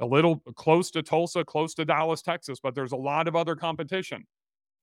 a 0.00 0.06
little 0.06 0.42
close 0.54 0.90
to 0.92 1.02
Tulsa, 1.02 1.44
close 1.44 1.74
to 1.74 1.84
Dallas, 1.84 2.22
Texas, 2.22 2.58
but 2.62 2.74
there's 2.74 2.92
a 2.92 2.96
lot 2.96 3.28
of 3.28 3.36
other 3.36 3.56
competition. 3.56 4.26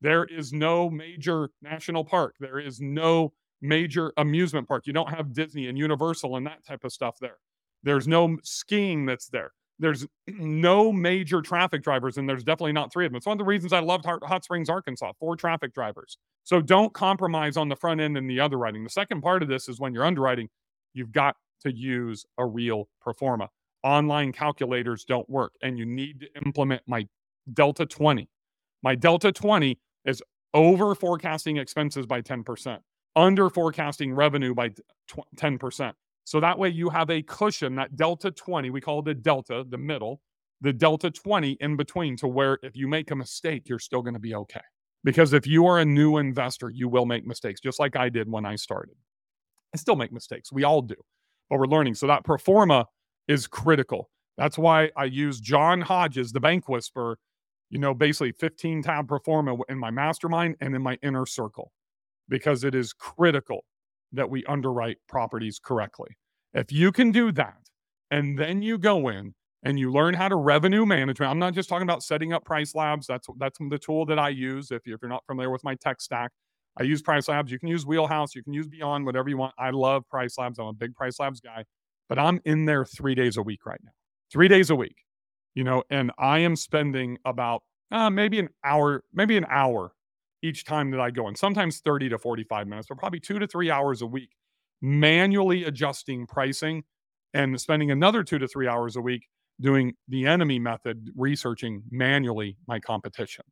There 0.01 0.25
is 0.25 0.51
no 0.51 0.89
major 0.89 1.49
national 1.61 2.03
park. 2.03 2.35
There 2.39 2.59
is 2.59 2.81
no 2.81 3.33
major 3.61 4.11
amusement 4.17 4.67
park. 4.67 4.85
You 4.85 4.93
don't 4.93 5.09
have 5.09 5.33
Disney 5.33 5.67
and 5.67 5.77
Universal 5.77 6.35
and 6.35 6.45
that 6.45 6.65
type 6.65 6.83
of 6.83 6.91
stuff 6.91 7.17
there. 7.21 7.37
There's 7.83 8.07
no 8.07 8.37
skiing 8.43 9.05
that's 9.05 9.27
there. 9.27 9.51
There's 9.79 10.05
no 10.27 10.91
major 10.91 11.41
traffic 11.41 11.83
drivers, 11.83 12.17
and 12.17 12.27
there's 12.27 12.43
definitely 12.43 12.73
not 12.73 12.91
three 12.91 13.05
of 13.05 13.11
them. 13.11 13.17
It's 13.17 13.25
one 13.25 13.35
of 13.35 13.39
the 13.39 13.45
reasons 13.45 13.73
I 13.73 13.79
loved 13.79 14.05
Hot 14.05 14.43
Springs, 14.43 14.69
Arkansas, 14.69 15.13
four 15.19 15.35
traffic 15.35 15.73
drivers. 15.73 16.17
So 16.43 16.61
don't 16.61 16.93
compromise 16.93 17.55
on 17.55 17.69
the 17.69 17.75
front 17.75 18.01
end 18.01 18.17
and 18.17 18.29
the 18.29 18.39
underwriting. 18.41 18.83
The 18.83 18.89
second 18.89 19.21
part 19.21 19.41
of 19.41 19.49
this 19.49 19.69
is 19.69 19.79
when 19.79 19.93
you're 19.93 20.05
underwriting, 20.05 20.49
you've 20.93 21.11
got 21.11 21.37
to 21.61 21.73
use 21.73 22.25
a 22.37 22.45
real 22.45 22.89
pro 23.01 23.13
forma. 23.13 23.49
Online 23.83 24.31
calculators 24.31 25.03
don't 25.03 25.29
work, 25.29 25.53
and 25.61 25.77
you 25.77 25.85
need 25.85 26.21
to 26.21 26.27
implement 26.45 26.81
my 26.87 27.07
Delta 27.53 27.85
20. 27.85 28.29
My 28.81 28.95
Delta 28.95 29.31
20 29.31 29.77
is 30.05 30.21
over 30.53 30.95
forecasting 30.95 31.57
expenses 31.57 32.05
by 32.05 32.21
10% 32.21 32.79
under 33.15 33.49
forecasting 33.49 34.13
revenue 34.13 34.53
by 34.53 34.69
10%. 35.37 35.93
So 36.25 36.39
that 36.39 36.57
way 36.57 36.69
you 36.69 36.89
have 36.89 37.09
a 37.09 37.21
cushion, 37.21 37.75
that 37.75 37.95
delta 37.95 38.31
20, 38.31 38.69
we 38.69 38.81
call 38.81 38.99
it 38.99 39.05
the 39.05 39.13
delta, 39.13 39.65
the 39.67 39.77
middle, 39.77 40.21
the 40.61 40.71
delta 40.73 41.11
20 41.11 41.57
in 41.59 41.75
between 41.75 42.15
to 42.17 42.27
where 42.27 42.57
if 42.63 42.75
you 42.75 42.87
make 42.87 43.11
a 43.11 43.15
mistake, 43.15 43.67
you're 43.67 43.79
still 43.79 44.01
going 44.01 44.13
to 44.13 44.19
be 44.19 44.33
okay. 44.35 44.61
Because 45.03 45.33
if 45.33 45.45
you 45.45 45.65
are 45.67 45.79
a 45.79 45.85
new 45.85 46.17
investor, 46.17 46.69
you 46.69 46.87
will 46.87 47.05
make 47.05 47.25
mistakes, 47.27 47.59
just 47.59 47.79
like 47.79 47.97
I 47.97 48.07
did 48.07 48.31
when 48.31 48.45
I 48.45 48.55
started. 48.55 48.95
I 49.73 49.77
still 49.77 49.97
make 49.97 50.13
mistakes. 50.13 50.51
We 50.51 50.63
all 50.63 50.81
do, 50.81 50.95
but 51.49 51.59
we're 51.59 51.65
learning. 51.65 51.95
So 51.95 52.07
that 52.07 52.23
pro 52.23 52.37
forma 52.37 52.85
is 53.27 53.47
critical. 53.47 54.09
That's 54.37 54.57
why 54.57 54.91
I 54.97 55.05
use 55.05 55.39
John 55.39 55.81
Hodges, 55.81 56.31
the 56.31 56.39
bank 56.39 56.69
whisperer, 56.69 57.17
you 57.69 57.79
know, 57.79 57.93
basically 57.93 58.31
15 58.33 58.83
time 58.83 59.07
performer 59.07 59.55
in 59.69 59.77
my 59.79 59.91
mastermind 59.91 60.55
and 60.61 60.75
in 60.75 60.81
my 60.81 60.97
inner 61.03 61.25
circle 61.25 61.71
because 62.29 62.63
it 62.63 62.75
is 62.75 62.93
critical 62.93 63.65
that 64.11 64.29
we 64.29 64.43
underwrite 64.45 64.97
properties 65.07 65.59
correctly. 65.63 66.17
If 66.53 66.71
you 66.71 66.91
can 66.91 67.11
do 67.11 67.31
that, 67.33 67.57
And 68.11 68.37
then 68.37 68.61
you 68.61 68.77
go 68.77 69.09
in 69.09 69.33
and 69.63 69.79
you 69.79 69.91
learn 69.91 70.13
how 70.13 70.27
to 70.29 70.35
revenue 70.35 70.85
management. 70.85 71.31
I'm 71.31 71.39
not 71.39 71.53
just 71.53 71.67
talking 71.69 71.87
about 71.87 72.03
setting 72.03 72.31
up 72.33 72.45
Price 72.45 72.75
Labs. 72.75 73.07
That's 73.07 73.27
that's 73.39 73.57
the 73.59 73.79
tool 73.79 74.05
that 74.05 74.19
I 74.19 74.29
use. 74.29 74.71
If, 74.71 74.85
you, 74.85 74.93
if 74.93 75.01
you're 75.01 75.09
not 75.09 75.25
familiar 75.25 75.49
with 75.49 75.63
my 75.63 75.75
tech 75.75 75.99
stack, 76.01 76.31
I 76.79 76.83
use 76.83 77.01
Price 77.01 77.27
Labs. 77.27 77.51
You 77.51 77.59
can 77.59 77.69
use 77.69 77.85
Wheelhouse. 77.85 78.35
You 78.35 78.43
can 78.43 78.53
use 78.53 78.67
Beyond, 78.67 79.05
whatever 79.05 79.29
you 79.29 79.37
want. 79.37 79.55
I 79.57 79.71
love 79.71 80.07
Price 80.09 80.37
Labs. 80.37 80.59
I'm 80.59 80.67
a 80.67 80.73
big 80.73 80.93
Price 80.95 81.19
Labs 81.19 81.39
guy, 81.39 81.63
but 82.09 82.19
I'm 82.19 82.39
in 82.45 82.65
there 82.65 82.85
three 82.85 83.15
days 83.15 83.37
a 83.37 83.41
week 83.41 83.65
right 83.65 83.79
now. 83.83 83.91
Three 84.31 84.47
days 84.47 84.69
a 84.69 84.75
week, 84.75 84.97
you 85.55 85.63
know, 85.63 85.83
and 85.89 86.11
I 86.17 86.39
am 86.39 86.55
spending 86.55 87.17
about 87.25 87.63
uh, 87.91 88.09
maybe 88.09 88.39
an 88.39 88.49
hour, 88.63 89.03
maybe 89.13 89.37
an 89.37 89.45
hour 89.49 89.91
each 90.41 90.65
time 90.65 90.91
that 90.91 90.99
I 90.99 91.11
go 91.11 91.27
in. 91.27 91.35
Sometimes 91.35 91.79
30 91.79 92.09
to 92.09 92.17
45 92.17 92.67
minutes, 92.67 92.87
but 92.89 92.97
probably 92.97 93.19
two 93.19 93.39
to 93.39 93.47
three 93.47 93.69
hours 93.71 94.01
a 94.01 94.07
week, 94.07 94.31
manually 94.81 95.63
adjusting 95.63 96.27
pricing 96.27 96.83
and 97.33 97.59
spending 97.59 97.91
another 97.91 98.23
two 98.23 98.39
to 98.39 98.47
three 98.47 98.67
hours 98.67 98.95
a 98.95 99.01
week 99.01 99.27
doing 99.61 99.93
the 100.07 100.25
enemy 100.25 100.59
method, 100.59 101.09
researching 101.15 101.83
manually 101.89 102.57
my 102.67 102.79
competition, 102.79 103.45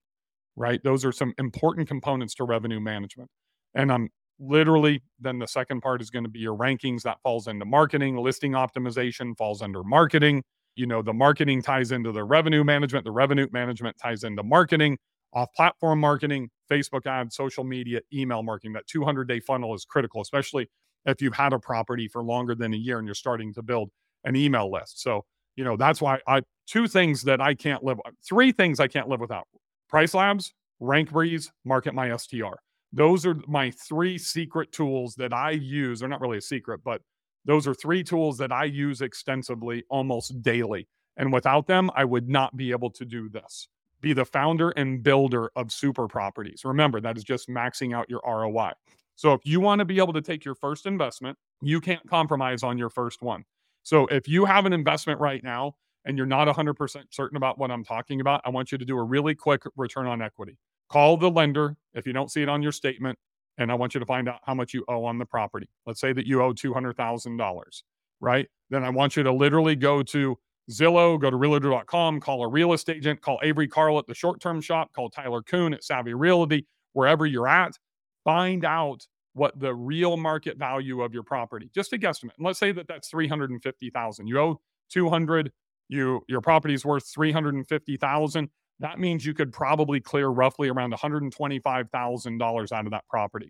right? 0.56 0.82
Those 0.84 1.06
are 1.06 1.12
some 1.12 1.34
important 1.38 1.88
components 1.88 2.36
to 2.36 2.44
revenue 2.44 2.80
management. 2.80 3.30
And 3.74 3.92
I'm 3.92 4.10
literally, 4.42 5.02
then 5.20 5.40
the 5.40 5.48
second 5.48 5.82
part 5.82 6.02
is 6.02 6.10
going 6.10 6.24
to 6.24 6.30
be 6.30 6.40
your 6.40 6.58
rankings. 6.58 7.04
That 7.04 7.18
falls 7.22 7.48
into 7.48 7.64
marketing, 7.66 8.18
listing 8.18 8.54
optimization 8.54 9.38
falls 9.38 9.62
under 9.62 9.84
marketing. 9.84 10.44
You 10.76 10.88
know, 10.88 11.02
the 11.02 11.14
marketing 11.14 11.62
ties 11.62 11.92
into 11.92 12.12
the 12.12 12.24
revenue 12.24 12.64
management, 12.64 13.06
the 13.06 13.12
revenue 13.12 13.48
management 13.52 13.98
ties 14.02 14.24
into 14.24 14.42
marketing, 14.42 14.98
off 15.34 15.50
platform 15.56 16.00
marketing, 16.00 16.50
Facebook 16.70 17.06
ads, 17.06 17.36
social 17.36 17.64
media, 17.64 18.02
email 18.14 18.42
marketing. 18.42 18.74
That 18.74 18.88
200 18.88 19.28
day 19.28 19.40
funnel 19.40 19.74
is 19.76 19.86
critical, 19.86 20.22
especially 20.22 20.70
if 21.06 21.22
you've 21.22 21.36
had 21.36 21.54
a 21.54 21.60
property 21.60 22.08
for 22.08 22.24
longer 22.24 22.56
than 22.56 22.74
a 22.74 22.78
year 22.78 23.00
and 23.00 23.08
you're 23.08 23.16
starting 23.16 23.54
to 23.54 23.62
build 23.62 23.90
an 24.24 24.36
email 24.36 24.72
list. 24.72 25.02
So, 25.02 25.26
you 25.56 25.64
know, 25.64 25.78
that's 25.78 26.02
why 26.02 26.20
I 26.28 26.42
two 26.68 26.88
things 26.88 27.22
that 27.24 27.42
I 27.42 27.54
can't 27.54 27.84
live 27.84 28.00
three 28.28 28.52
things 28.52 28.80
I 28.80 28.88
can't 28.88 29.08
live 29.08 29.20
without. 29.20 29.48
Price 29.90 30.14
Labs, 30.14 30.54
Rank 30.80 31.12
Breeze, 31.12 31.52
Market 31.66 31.94
My 31.94 32.16
STR. 32.16 32.56
Those 32.94 33.26
are 33.26 33.36
my 33.48 33.72
three 33.72 34.18
secret 34.18 34.72
tools 34.72 35.16
that 35.16 35.34
I 35.34 35.52
use. 35.52 36.00
They're 36.00 36.10
not 36.10 36.22
really 36.22 36.38
a 36.38 36.42
secret, 36.42 36.82
but 36.84 37.02
those 37.46 37.68
are 37.68 37.74
three 37.74 38.04
tools 38.04 38.38
that 38.38 38.52
I 38.52 38.66
use 38.66 39.02
extensively 39.02 39.84
almost 39.90 40.42
daily. 40.42 40.88
And 41.18 41.34
without 41.34 41.68
them, 41.68 41.90
I 41.96 42.06
would 42.06 42.30
not 42.30 42.56
be 42.56 42.72
able 42.72 42.90
to 42.92 43.06
do 43.06 43.30
this. 43.30 43.68
Be 44.02 44.14
the 44.14 44.26
founder 44.26 44.72
and 44.72 45.04
builder 45.04 45.52
of 45.56 45.72
super 45.72 46.08
properties. 46.08 46.62
Remember, 46.66 47.00
that 47.02 47.18
is 47.18 47.24
just 47.24 47.48
maxing 47.48 47.96
out 47.96 48.10
your 48.10 48.22
ROI. 48.26 48.72
So 49.16 49.34
if 49.34 49.42
you 49.44 49.60
want 49.60 49.80
to 49.80 49.86
be 49.86 50.00
able 50.00 50.14
to 50.14 50.22
take 50.22 50.44
your 50.44 50.56
first 50.56 50.86
investment, 50.86 51.38
you 51.62 51.80
can't 51.80 52.08
compromise 52.10 52.64
on 52.64 52.78
your 52.78 52.90
first 52.90 53.22
one. 53.22 53.44
So 53.84 54.08
if 54.08 54.28
you 54.28 54.46
have 54.46 54.66
an 54.66 54.74
investment 54.74 55.20
right 55.20 55.44
now 55.44 55.76
and 56.06 56.18
you're 56.18 56.26
not 56.26 56.48
100% 56.48 57.04
certain 57.12 57.38
about 57.38 57.60
what 57.60 57.70
I'm 57.70 57.84
talking 57.84 58.22
about, 58.22 58.42
I 58.46 58.50
want 58.50 58.72
you 58.72 58.78
to 58.78 58.86
do 58.86 58.98
a 58.98 59.04
really 59.04 59.36
quick 59.36 59.62
return 59.76 60.08
on 60.08 60.22
equity. 60.22 60.58
Call 60.92 61.16
the 61.16 61.32
lender 61.32 61.78
if 61.94 62.06
you 62.06 62.12
don't 62.12 62.30
see 62.30 62.42
it 62.42 62.50
on 62.50 62.62
your 62.62 62.74
statement, 62.74 63.18
and 63.58 63.72
I 63.72 63.76
want 63.76 63.94
you 63.94 64.02
to 64.02 64.06
find 64.06 64.28
out 64.28 64.40
how 64.44 64.54
much 64.54 64.74
you 64.74 64.84
owe 64.90 65.06
on 65.06 65.20
the 65.20 65.26
property. 65.26 65.70
Let's 65.86 66.02
say 66.02 66.12
that 66.12 66.28
you 66.28 66.42
owe 66.44 66.54
$200,000, 66.54 67.84
right? 68.20 68.48
Then 68.70 68.84
I 68.84 68.90
want 68.90 69.16
you 69.16 69.24
to 69.24 69.32
literally 69.32 69.78
go 69.78 70.04
to 70.04 70.38
Zillow, 70.70 71.18
go 71.18 71.30
to 71.30 71.38
realtor.com, 71.38 72.20
call 72.20 72.44
a 72.44 72.48
real 72.48 72.74
estate 72.74 72.98
agent, 72.98 73.22
call 73.22 73.40
Avery 73.42 73.70
Carl 73.70 74.00
at 74.00 74.08
the 74.08 74.14
short 74.14 74.42
term 74.42 74.60
shop, 74.60 74.92
call 74.94 75.10
Tyler 75.10 75.42
Coon 75.42 75.74
at 75.74 75.82
Savvy 75.82 76.14
Realty, 76.14 76.68
wherever 76.92 77.26
you're 77.26 77.48
at. 77.48 77.78
Find 78.26 78.66
out 78.66 79.08
what 79.34 79.58
the 79.58 79.74
real 79.74 80.18
market 80.18 80.58
value 80.58 81.04
of 81.04 81.14
your 81.14 81.24
property, 81.24 81.70
just 81.74 81.94
a 81.94 81.98
guesstimate. 81.98 82.36
And 82.38 82.46
let's 82.46 82.60
say 82.60 82.74
that 82.74 82.90
that's 82.90 83.08
350,000. 83.10 84.28
You 84.28 84.40
owe 84.40 84.62
200, 84.90 85.54
you 85.88 86.22
your 86.28 86.42
property 86.42 86.74
is 86.74 86.84
worth 86.84 87.08
350,000. 87.08 88.50
That 88.82 89.00
means 89.00 89.26
you 89.26 89.34
could 89.34 89.54
probably 89.54 90.02
clear 90.02 90.28
roughly 90.28 90.68
around 90.68 90.94
$125,000 90.94 92.72
out 92.72 92.86
of 92.86 92.92
that 92.92 93.08
property. 93.08 93.50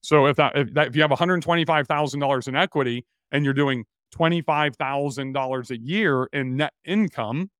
So 0.00 0.26
if 0.26 0.36
that 0.36 0.56
if, 0.56 0.74
that, 0.74 0.88
if 0.88 0.96
you 0.96 1.02
have 1.02 1.10
$125,000 1.10 2.48
in 2.48 2.56
equity 2.56 3.04
and 3.30 3.44
you're 3.44 3.54
doing 3.54 3.84
$25,000 4.14 5.70
a 5.70 5.78
year 5.78 6.28
in 6.32 6.56
net 6.56 6.72
income, 6.84 7.50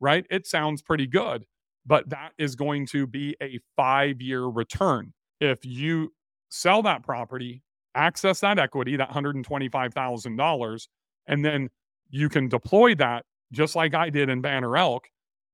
right? 0.00 0.24
It 0.30 0.46
sounds 0.46 0.80
pretty 0.80 1.08
good, 1.08 1.44
but 1.84 2.08
that 2.10 2.32
is 2.38 2.54
going 2.54 2.86
to 2.86 3.06
be 3.06 3.36
a 3.42 3.58
5-year 3.78 4.44
return. 4.44 5.12
If 5.40 5.64
you 5.64 6.12
sell 6.48 6.82
that 6.82 7.02
property, 7.02 7.62
access 7.96 8.40
that 8.40 8.58
equity, 8.58 8.96
that 8.96 9.10
$125,000, 9.10 10.88
and 11.26 11.44
then 11.44 11.68
you 12.08 12.28
can 12.28 12.48
deploy 12.48 12.94
that 12.94 13.24
just 13.52 13.74
like 13.74 13.94
I 13.94 14.10
did 14.10 14.28
in 14.28 14.40
Banner 14.40 14.76
Elk, 14.76 15.08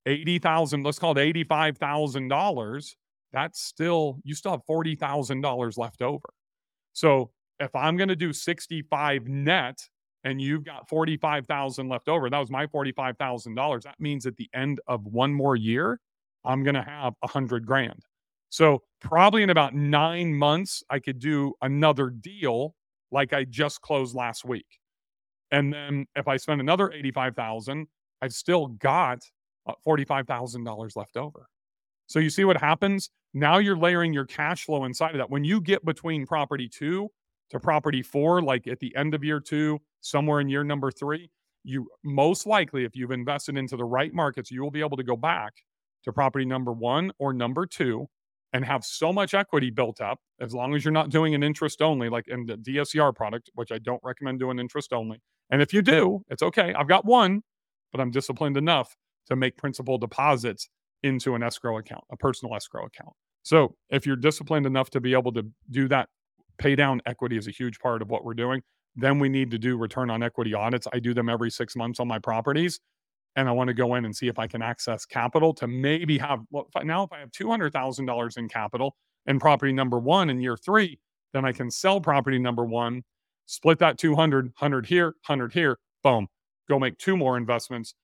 80,000, 0.07 0.83
let's 0.83 0.99
call 0.99 1.17
it 1.17 1.35
$85,000. 1.35 2.95
That's 3.33 3.61
still, 3.61 4.19
you 4.25 4.35
still 4.35 4.53
have 4.53 4.65
$40,000 4.69 5.79
left 5.79 6.03
over. 6.03 6.29
So 6.93 7.31
if 7.59 7.75
I'm 7.75 7.97
going 7.97 8.09
to 8.09 8.17
do 8.17 8.33
65 8.33 9.27
net 9.29 9.79
and 10.23 10.41
you've 10.41 10.65
got 10.65 10.89
45,000 10.89 11.89
left 11.89 12.09
over, 12.09 12.31
that 12.31 12.39
was 12.39 12.51
my 12.51 12.67
$45,000. 12.67 13.83
That 13.83 14.01
means 14.01 14.27
at 14.27 14.37
the 14.37 14.49
end 14.55 14.81
of 14.87 15.05
one 15.07 15.33
more 15.35 15.57
year, 15.57 16.01
I'm 16.45 16.63
going 16.63 16.75
to 16.75 16.83
have 16.83 17.15
a 17.23 17.29
hundred 17.29 17.67
grand. 17.67 18.05
So 18.51 18.83
probably 19.01 19.43
in 19.43 19.51
about 19.51 19.75
nine 19.75 20.33
months, 20.35 20.83
I 20.89 21.01
could 21.01 21.19
do 21.19 21.55
another 21.63 22.11
deal 22.11 22.75
like 23.11 23.33
I 23.33 23.45
just 23.45 23.81
closed 23.81 24.15
last 24.15 24.45
week. 24.45 24.67
And 25.51 25.73
then 25.73 26.07
if 26.17 26.29
I 26.29 26.37
spend 26.37 26.61
another 26.61 26.93
85,000, 26.93 27.87
I've 28.23 28.33
still 28.33 28.69
got 28.69 29.21
Uh, 29.67 29.73
$45,000 29.87 30.97
left 30.97 31.17
over. 31.17 31.49
So 32.07 32.19
you 32.19 32.31
see 32.31 32.45
what 32.45 32.61
happens? 32.61 33.11
Now 33.33 33.59
you're 33.59 33.77
layering 33.77 34.13
your 34.13 34.27
cash 34.27 34.65
flow 34.65 34.85
inside 34.85 35.13
of 35.13 35.19
that. 35.19 35.31
When 35.31 35.45
you 35.45 35.61
get 35.61 35.85
between 35.85 36.27
property 36.27 36.69
two 36.69 37.09
to 37.51 37.59
property 37.59 38.03
four, 38.03 38.43
like 38.43 38.67
at 38.67 38.79
the 38.81 38.95
end 38.95 39.15
of 39.15 39.25
year 39.25 39.41
two, 39.41 39.81
somewhere 40.01 40.41
in 40.41 40.49
year 40.49 40.65
number 40.65 40.91
three, 40.91 41.31
you 41.65 41.89
most 42.05 42.47
likely, 42.47 42.85
if 42.85 42.95
you've 42.95 43.11
invested 43.11 43.57
into 43.57 43.77
the 43.77 43.85
right 43.85 44.13
markets, 44.13 44.51
you 44.51 44.63
will 44.63 44.71
be 44.71 44.81
able 44.81 44.99
to 44.99 45.03
go 45.03 45.17
back 45.17 45.55
to 46.05 46.13
property 46.13 46.45
number 46.45 46.73
one 46.73 47.11
or 47.19 47.33
number 47.33 47.67
two 47.67 48.07
and 48.53 48.65
have 48.65 48.85
so 48.85 49.13
much 49.13 49.35
equity 49.35 49.71
built 49.71 50.01
up, 50.01 50.21
as 50.41 50.55
long 50.55 50.75
as 50.75 50.85
you're 50.85 50.93
not 50.93 51.11
doing 51.11 51.35
an 51.35 51.43
interest 51.43 51.83
only, 51.83 52.09
like 52.09 52.29
in 52.29 52.47
the 52.47 52.57
DSCR 52.57 53.15
product, 53.17 53.51
which 53.55 53.73
I 53.73 53.79
don't 53.79 54.01
recommend 54.05 54.39
doing 54.39 54.61
interest 54.61 54.93
only. 54.93 55.21
And 55.51 55.61
if 55.61 55.73
you 55.73 55.83
do, 55.83 56.23
it's 56.29 56.43
okay. 56.43 56.73
I've 56.75 56.87
got 56.87 57.05
one, 57.05 57.43
but 57.91 58.01
I'm 58.01 58.13
disciplined 58.13 58.57
enough 58.57 58.95
to 59.29 59.37
make 59.37 59.57
principal 59.57 59.99
deposits 59.99 60.69
into 61.03 61.35
an 61.35 61.43
escrow 61.43 61.79
account, 61.79 62.05
a 62.11 62.17
personal 62.17 62.55
escrow 62.55 62.87
account. 62.87 63.13
So 63.43 63.77
if 63.91 64.07
you're 64.07 64.17
disciplined 64.17 64.67
enough 64.67 64.91
to 64.91 65.01
be 65.01 65.13
able 65.13 65.33
to 65.33 65.47
do 65.71 65.89
that, 65.89 66.09
pay 66.59 66.75
down 66.75 67.03
equity 67.07 67.37
is 67.37 67.47
a 67.47 67.51
huge 67.51 67.79
part 67.79 68.01
of 68.01 68.09
what 68.11 68.25
we're 68.25 68.35
doing. 68.35 68.63
Then 68.97 69.19
we 69.19 69.29
need 69.29 69.51
to 69.51 69.59
do 69.59 69.77
return 69.77 70.09
on 70.11 70.23
equity 70.23 70.55
audits. 70.55 70.87
I 70.93 70.99
do 71.01 71.15
them 71.15 71.29
every 71.29 71.51
six 71.51 71.77
months 71.77 72.01
on 72.01 72.09
my 72.09 72.19
properties 72.19 72.81
and 73.37 73.49
I 73.49 73.53
want 73.53 73.69
to 73.69 73.75
go 73.75 73.95
in 73.95 74.05
and 74.05 74.15
see 74.15 74.29
if 74.29 74.39
I 74.39 74.47
can 74.47 74.63
access 74.63 75.05
capital 75.05 75.53
to 75.55 75.67
maybe 75.67 76.19
have 76.19 76.41
well, 76.51 76.67
if 76.69 76.77
I, 76.77 76.83
now 76.85 77.03
if 77.03 77.13
I 77.13 77.19
have 77.19 77.33
two 77.33 77.51
hundred 77.51 77.73
thousand 77.73 78.07
dollars 78.07 78.37
in 78.37 78.49
capital 78.49 78.97
in 79.27 79.39
property 79.39 79.73
number 79.73 79.99
one 79.99 80.31
in 80.31 80.41
year 80.41 80.57
three, 80.57 80.99
then 81.33 81.45
I 81.45 81.53
can 81.53 81.71
sell 81.71 82.01
property 82.01 82.39
number 82.39 82.65
one, 82.65 83.03
split 83.47 83.79
that 83.81 83.99
200, 83.99 84.47
100 84.47 84.87
here, 84.87 85.07
100 85.27 85.53
here, 85.53 85.79
boom, 86.03 86.29
go 86.69 86.79
make 86.79 86.99
two 86.99 87.17
more 87.17 87.37
investments. 87.37 87.95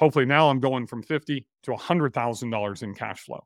Hopefully 0.00 0.26
now 0.26 0.50
I'm 0.50 0.58
going 0.60 0.86
from 0.86 1.02
fifty 1.02 1.46
to 1.62 1.76
hundred 1.76 2.12
thousand 2.12 2.50
dollars 2.50 2.82
in 2.82 2.94
cash 2.94 3.20
flow. 3.20 3.44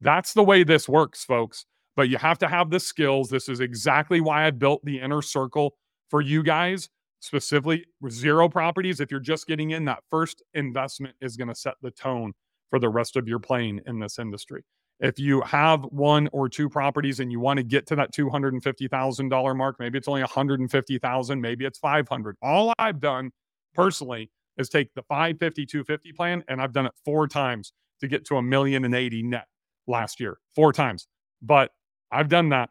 That's 0.00 0.32
the 0.32 0.42
way 0.42 0.64
this 0.64 0.88
works, 0.88 1.24
folks. 1.24 1.66
But 1.94 2.08
you 2.08 2.16
have 2.18 2.38
to 2.38 2.48
have 2.48 2.70
the 2.70 2.80
skills. 2.80 3.28
This 3.28 3.48
is 3.48 3.60
exactly 3.60 4.20
why 4.20 4.46
I 4.46 4.50
built 4.50 4.84
the 4.84 4.98
inner 4.98 5.22
circle 5.22 5.74
for 6.08 6.20
you 6.20 6.42
guys 6.42 6.88
specifically 7.20 7.84
with 8.00 8.12
zero 8.12 8.48
properties, 8.48 9.00
if 9.00 9.10
you're 9.10 9.20
just 9.20 9.46
getting 9.46 9.70
in, 9.70 9.84
that 9.84 10.02
first 10.10 10.42
investment 10.54 11.14
is 11.20 11.36
going 11.36 11.48
to 11.48 11.54
set 11.54 11.74
the 11.82 11.90
tone 11.90 12.32
for 12.70 12.78
the 12.78 12.88
rest 12.88 13.16
of 13.16 13.28
your 13.28 13.38
playing 13.38 13.80
in 13.86 14.00
this 14.00 14.18
industry. 14.18 14.64
If 15.00 15.18
you 15.18 15.40
have 15.42 15.82
one 15.84 16.28
or 16.32 16.48
two 16.48 16.68
properties 16.68 17.20
and 17.20 17.30
you 17.32 17.40
want 17.40 17.56
to 17.56 17.62
get 17.62 17.86
to 17.88 17.96
that 17.96 18.12
$250,000 18.12 19.56
mark, 19.56 19.76
maybe 19.78 19.96
it's 19.96 20.08
only 20.08 20.22
150,000, 20.22 21.40
maybe 21.40 21.64
it's 21.64 21.78
500. 21.78 22.36
All 22.42 22.72
I've 22.78 23.00
done 23.00 23.30
personally 23.74 24.30
is 24.60 24.68
take 24.68 24.94
the 24.94 25.02
550 25.02 25.66
250 25.66 26.12
plan 26.12 26.44
and 26.48 26.60
I've 26.60 26.72
done 26.72 26.86
it 26.86 26.92
four 27.04 27.26
times 27.26 27.72
to 28.00 28.08
get 28.08 28.24
to 28.26 28.36
a 28.36 28.42
million 28.42 28.84
and 28.84 28.94
80 28.94 29.22
net 29.24 29.46
last 29.86 30.20
year. 30.20 30.38
Four 30.54 30.72
times. 30.72 31.08
But 31.42 31.72
I've 32.12 32.28
done 32.28 32.50
that. 32.50 32.70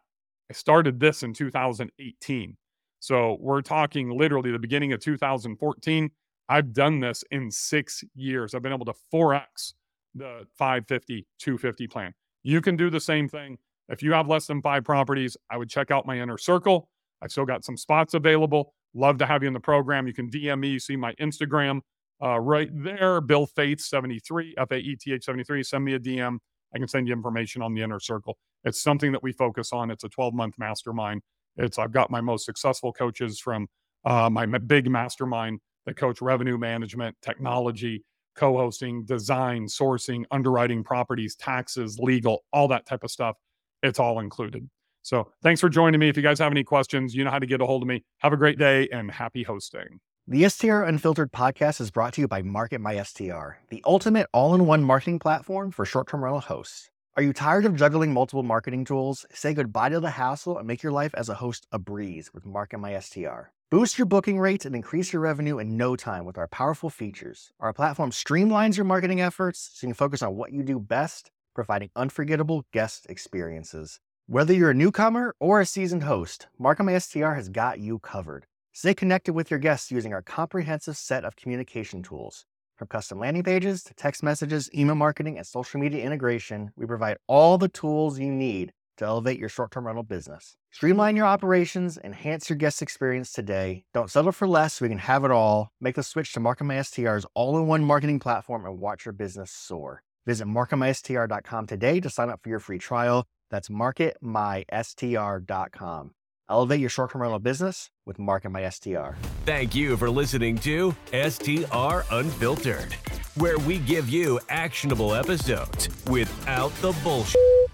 I 0.50 0.54
started 0.54 1.00
this 1.00 1.24
in 1.24 1.34
2018. 1.34 2.58
So 3.00 3.38
we're 3.40 3.62
talking 3.62 4.18
literally 4.18 4.52
the 4.52 4.60
beginning 4.60 4.94
of 4.94 5.00
2014. 5.00 6.12
I've 6.50 6.74
done 6.74 7.00
this 7.00 7.24
in 7.32 7.52
six 7.52 8.04
years. 8.16 8.54
I've 8.54 8.62
been 8.62 8.74
able 8.74 8.86
to 8.86 8.96
4x 9.14 9.74
the 10.16 10.46
550, 10.58 11.28
250 11.40 11.88
plan. 11.88 12.14
You 12.44 12.62
can 12.62 12.76
do 12.76 12.90
the 12.90 13.00
same 13.00 13.30
thing. 13.30 13.58
If 13.90 14.04
you 14.04 14.12
have 14.14 14.28
less 14.28 14.48
than 14.48 14.62
five 14.62 14.84
properties, 14.84 15.38
I 15.50 15.58
would 15.58 15.70
check 15.70 15.92
out 15.92 16.06
my 16.06 16.20
inner 16.20 16.38
circle. 16.38 16.90
I've 17.22 17.32
still 17.32 17.46
got 17.46 17.64
some 17.64 17.78
spots 17.78 18.14
available. 18.14 18.74
Love 18.94 19.18
to 19.20 19.26
have 19.26 19.44
you 19.44 19.48
in 19.48 19.54
the 19.54 19.60
program. 19.60 20.08
You 20.08 20.14
can 20.14 20.30
DM 20.30 20.60
me. 20.60 20.70
You 20.70 20.80
see 20.80 20.96
my 20.96 21.14
Instagram 21.14 21.82
uh, 22.24 22.40
right 22.40 22.70
there, 22.74 23.22
Bill 23.22 23.48
Faeth 23.48 23.82
73, 23.82 24.56
F 24.58 24.72
A 24.72 24.78
E 24.78 24.96
T 24.96 25.14
H 25.14 25.24
73. 25.26 25.64
Send 25.64 25.84
me 25.84 25.94
a 25.94 26.00
DM. 26.00 26.38
I 26.74 26.78
can 26.78 26.88
send 26.88 27.08
you 27.08 27.14
information 27.14 27.62
on 27.62 27.74
the 27.74 27.82
inner 27.82 28.00
circle. 28.00 28.38
It's 28.64 28.82
something 28.82 29.12
that 29.12 29.24
we 29.24 29.32
focus 29.32 29.72
on. 29.74 29.90
It's 29.92 30.04
a 30.04 30.10
12 30.10 30.34
month 30.34 30.56
mastermind. 30.58 31.22
It's 31.58 31.78
I've 31.78 31.92
got 31.92 32.12
my 32.12 32.22
most 32.22 32.46
successful 32.46 32.94
coaches 32.94 33.40
from 33.40 33.68
uh, 34.06 34.30
my 34.30 34.46
big 34.46 34.90
mastermind 34.90 35.60
that 35.86 35.98
coach 35.98 36.22
revenue 36.22 36.58
management, 36.58 37.16
technology, 37.22 38.04
co-hosting, 38.36 39.06
design, 39.06 39.66
sourcing, 39.66 40.24
underwriting, 40.32 40.84
properties, 40.84 41.36
taxes, 41.36 41.98
legal, 42.00 42.44
all 42.54 42.68
that 42.68 42.86
type 42.86 43.04
of 43.04 43.12
stuff. 43.12 43.36
It's 43.82 44.00
all 44.00 44.20
included. 44.20 44.70
So 45.10 45.32
thanks 45.42 45.60
for 45.60 45.70
joining 45.70 46.00
me. 46.00 46.08
If 46.08 46.18
you 46.18 46.22
guys 46.22 46.38
have 46.38 46.52
any 46.52 46.64
questions, 46.64 47.16
you 47.16 47.24
know 47.24 47.32
how 47.32 47.40
to 47.40 47.48
get 47.48 47.62
a 47.62 47.66
hold 47.66 47.82
of 47.82 47.88
me. 47.88 48.04
Have 48.20 48.32
a 48.32 48.38
great 48.38 48.60
day 48.60 48.88
and 48.92 49.10
happy 49.10 49.42
hosting. 49.42 50.02
The 50.28 50.48
STR 50.48 50.84
Unfiltered 50.84 51.32
podcast 51.32 51.82
is 51.82 51.90
brought 51.90 52.14
to 52.14 52.22
you 52.22 52.28
by 52.28 52.44
Market 52.44 52.80
My 52.80 53.02
STR, 53.02 53.58
the 53.70 53.82
ultimate 53.88 54.28
all 54.32 54.54
in 54.54 54.68
one 54.68 54.84
marketing 54.84 55.18
platform 55.18 55.72
for 55.72 55.84
short 55.84 56.10
term 56.10 56.24
rental 56.24 56.42
hosts. 56.42 56.92
Are 57.18 57.24
you 57.24 57.34
tired 57.34 57.66
of 57.66 57.76
juggling 57.76 58.14
multiple 58.14 58.44
marketing 58.44 58.86
tools? 58.86 59.26
Say 59.34 59.56
goodbye 59.56 59.90
to 59.90 60.00
the 60.00 60.12
hassle 60.12 60.60
and 60.60 60.68
make 60.68 60.84
your 60.84 60.92
life 60.92 61.16
as 61.16 61.28
a 61.28 61.34
host 61.34 61.66
a 61.72 61.80
breeze 61.80 62.32
with 62.32 62.46
Market 62.46 62.78
My 62.78 63.00
STR. 63.00 63.50
Boost 63.72 63.98
your 63.98 64.06
booking 64.06 64.40
rates 64.40 64.64
and 64.64 64.76
increase 64.76 65.12
your 65.12 65.24
revenue 65.24 65.58
in 65.58 65.76
no 65.76 65.96
time 65.96 66.24
with 66.24 66.38
our 66.38 66.48
powerful 66.48 66.92
features. 66.92 67.52
Our 67.60 67.74
platform 67.74 68.12
streamlines 68.12 68.78
your 68.78 68.86
marketing 68.86 69.22
efforts 69.22 69.72
so 69.74 69.88
you 69.88 69.94
can 69.94 69.96
focus 69.96 70.22
on 70.22 70.36
what 70.36 70.54
you 70.54 70.62
do 70.62 70.80
best, 70.80 71.32
providing 71.56 71.90
unforgettable 71.96 72.68
guest 72.72 73.08
experiences. 73.10 74.00
Whether 74.32 74.54
you're 74.54 74.70
a 74.70 74.76
newcomer 74.76 75.34
or 75.40 75.60
a 75.60 75.66
seasoned 75.66 76.04
host, 76.04 76.50
Market 76.60 76.84
My 76.84 77.00
STR 77.00 77.34
has 77.34 77.50
got 77.50 77.80
you 77.80 77.98
covered. 77.98 78.46
Stay 78.74 78.94
connected 78.94 79.34
with 79.34 79.50
your 79.50 79.60
guests 79.60 79.90
using 79.90 80.14
our 80.14 80.22
comprehensive 80.22 80.98
set 80.98 81.26
of 81.26 81.36
communication 81.36 82.04
tools. 82.04 82.46
From 82.76 82.90
custom 82.90 83.18
landing 83.18 83.42
pages 83.42 83.82
to 83.86 83.96
text 83.96 84.22
messages, 84.22 84.70
email 84.72 84.94
marketing, 84.94 85.40
and 85.40 85.48
social 85.48 85.80
media 85.80 86.06
integration, 86.06 86.70
we 86.76 86.86
provide 86.86 87.18
all 87.26 87.58
the 87.58 87.70
tools 87.70 88.20
you 88.20 88.32
need 88.32 88.72
to 88.98 89.06
elevate 89.06 89.40
your 89.40 89.50
short 89.50 89.72
term 89.72 89.88
rental 89.88 90.04
business. 90.04 90.56
Streamline 90.70 91.16
your 91.16 91.26
operations, 91.26 91.98
enhance 92.04 92.52
your 92.52 92.58
guest 92.58 92.84
experience 92.84 93.32
today. 93.32 93.84
Don't 93.96 94.12
settle 94.12 94.32
for 94.32 94.48
less 94.48 94.80
we 94.80 94.90
can 94.90 95.00
have 95.00 95.24
it 95.24 95.32
all. 95.32 95.72
Make 95.82 95.96
the 95.96 96.04
switch 96.04 96.34
to 96.34 96.40
MarketMySTR's 96.40 97.26
all 97.34 97.58
in 97.58 97.66
one 97.66 97.84
marketing 97.84 98.20
platform 98.20 98.64
and 98.64 98.78
watch 98.78 99.06
your 99.06 99.14
business 99.14 99.50
soar. 99.50 100.04
Visit 100.28 100.48
marketmystr.com 100.48 101.66
today 101.66 102.00
to 102.00 102.12
sign 102.12 102.30
up 102.30 102.44
for 102.44 102.50
your 102.50 102.60
free 102.60 102.78
trial. 102.78 103.26
That's 103.50 103.70
marketmystr.com. 103.70 106.12
Elevate 106.50 106.80
your 106.80 106.90
short 106.90 107.12
term 107.12 107.22
rental 107.22 107.40
business 107.40 107.92
with 108.06 108.18
Market 108.18 108.50
My 108.50 108.68
STR. 108.70 109.16
Thank 109.46 109.76
you 109.76 109.98
for 109.98 110.10
listening 110.10 110.58
to 110.60 110.96
STR 111.14 112.02
Unfiltered, 112.12 112.94
where 113.36 113.58
we 113.60 113.80
give 113.80 114.10
you 114.10 114.40
actionable 114.50 115.14
episodes 115.14 115.90
without 116.08 116.74
the 116.82 116.94
bullshit. 117.04 117.69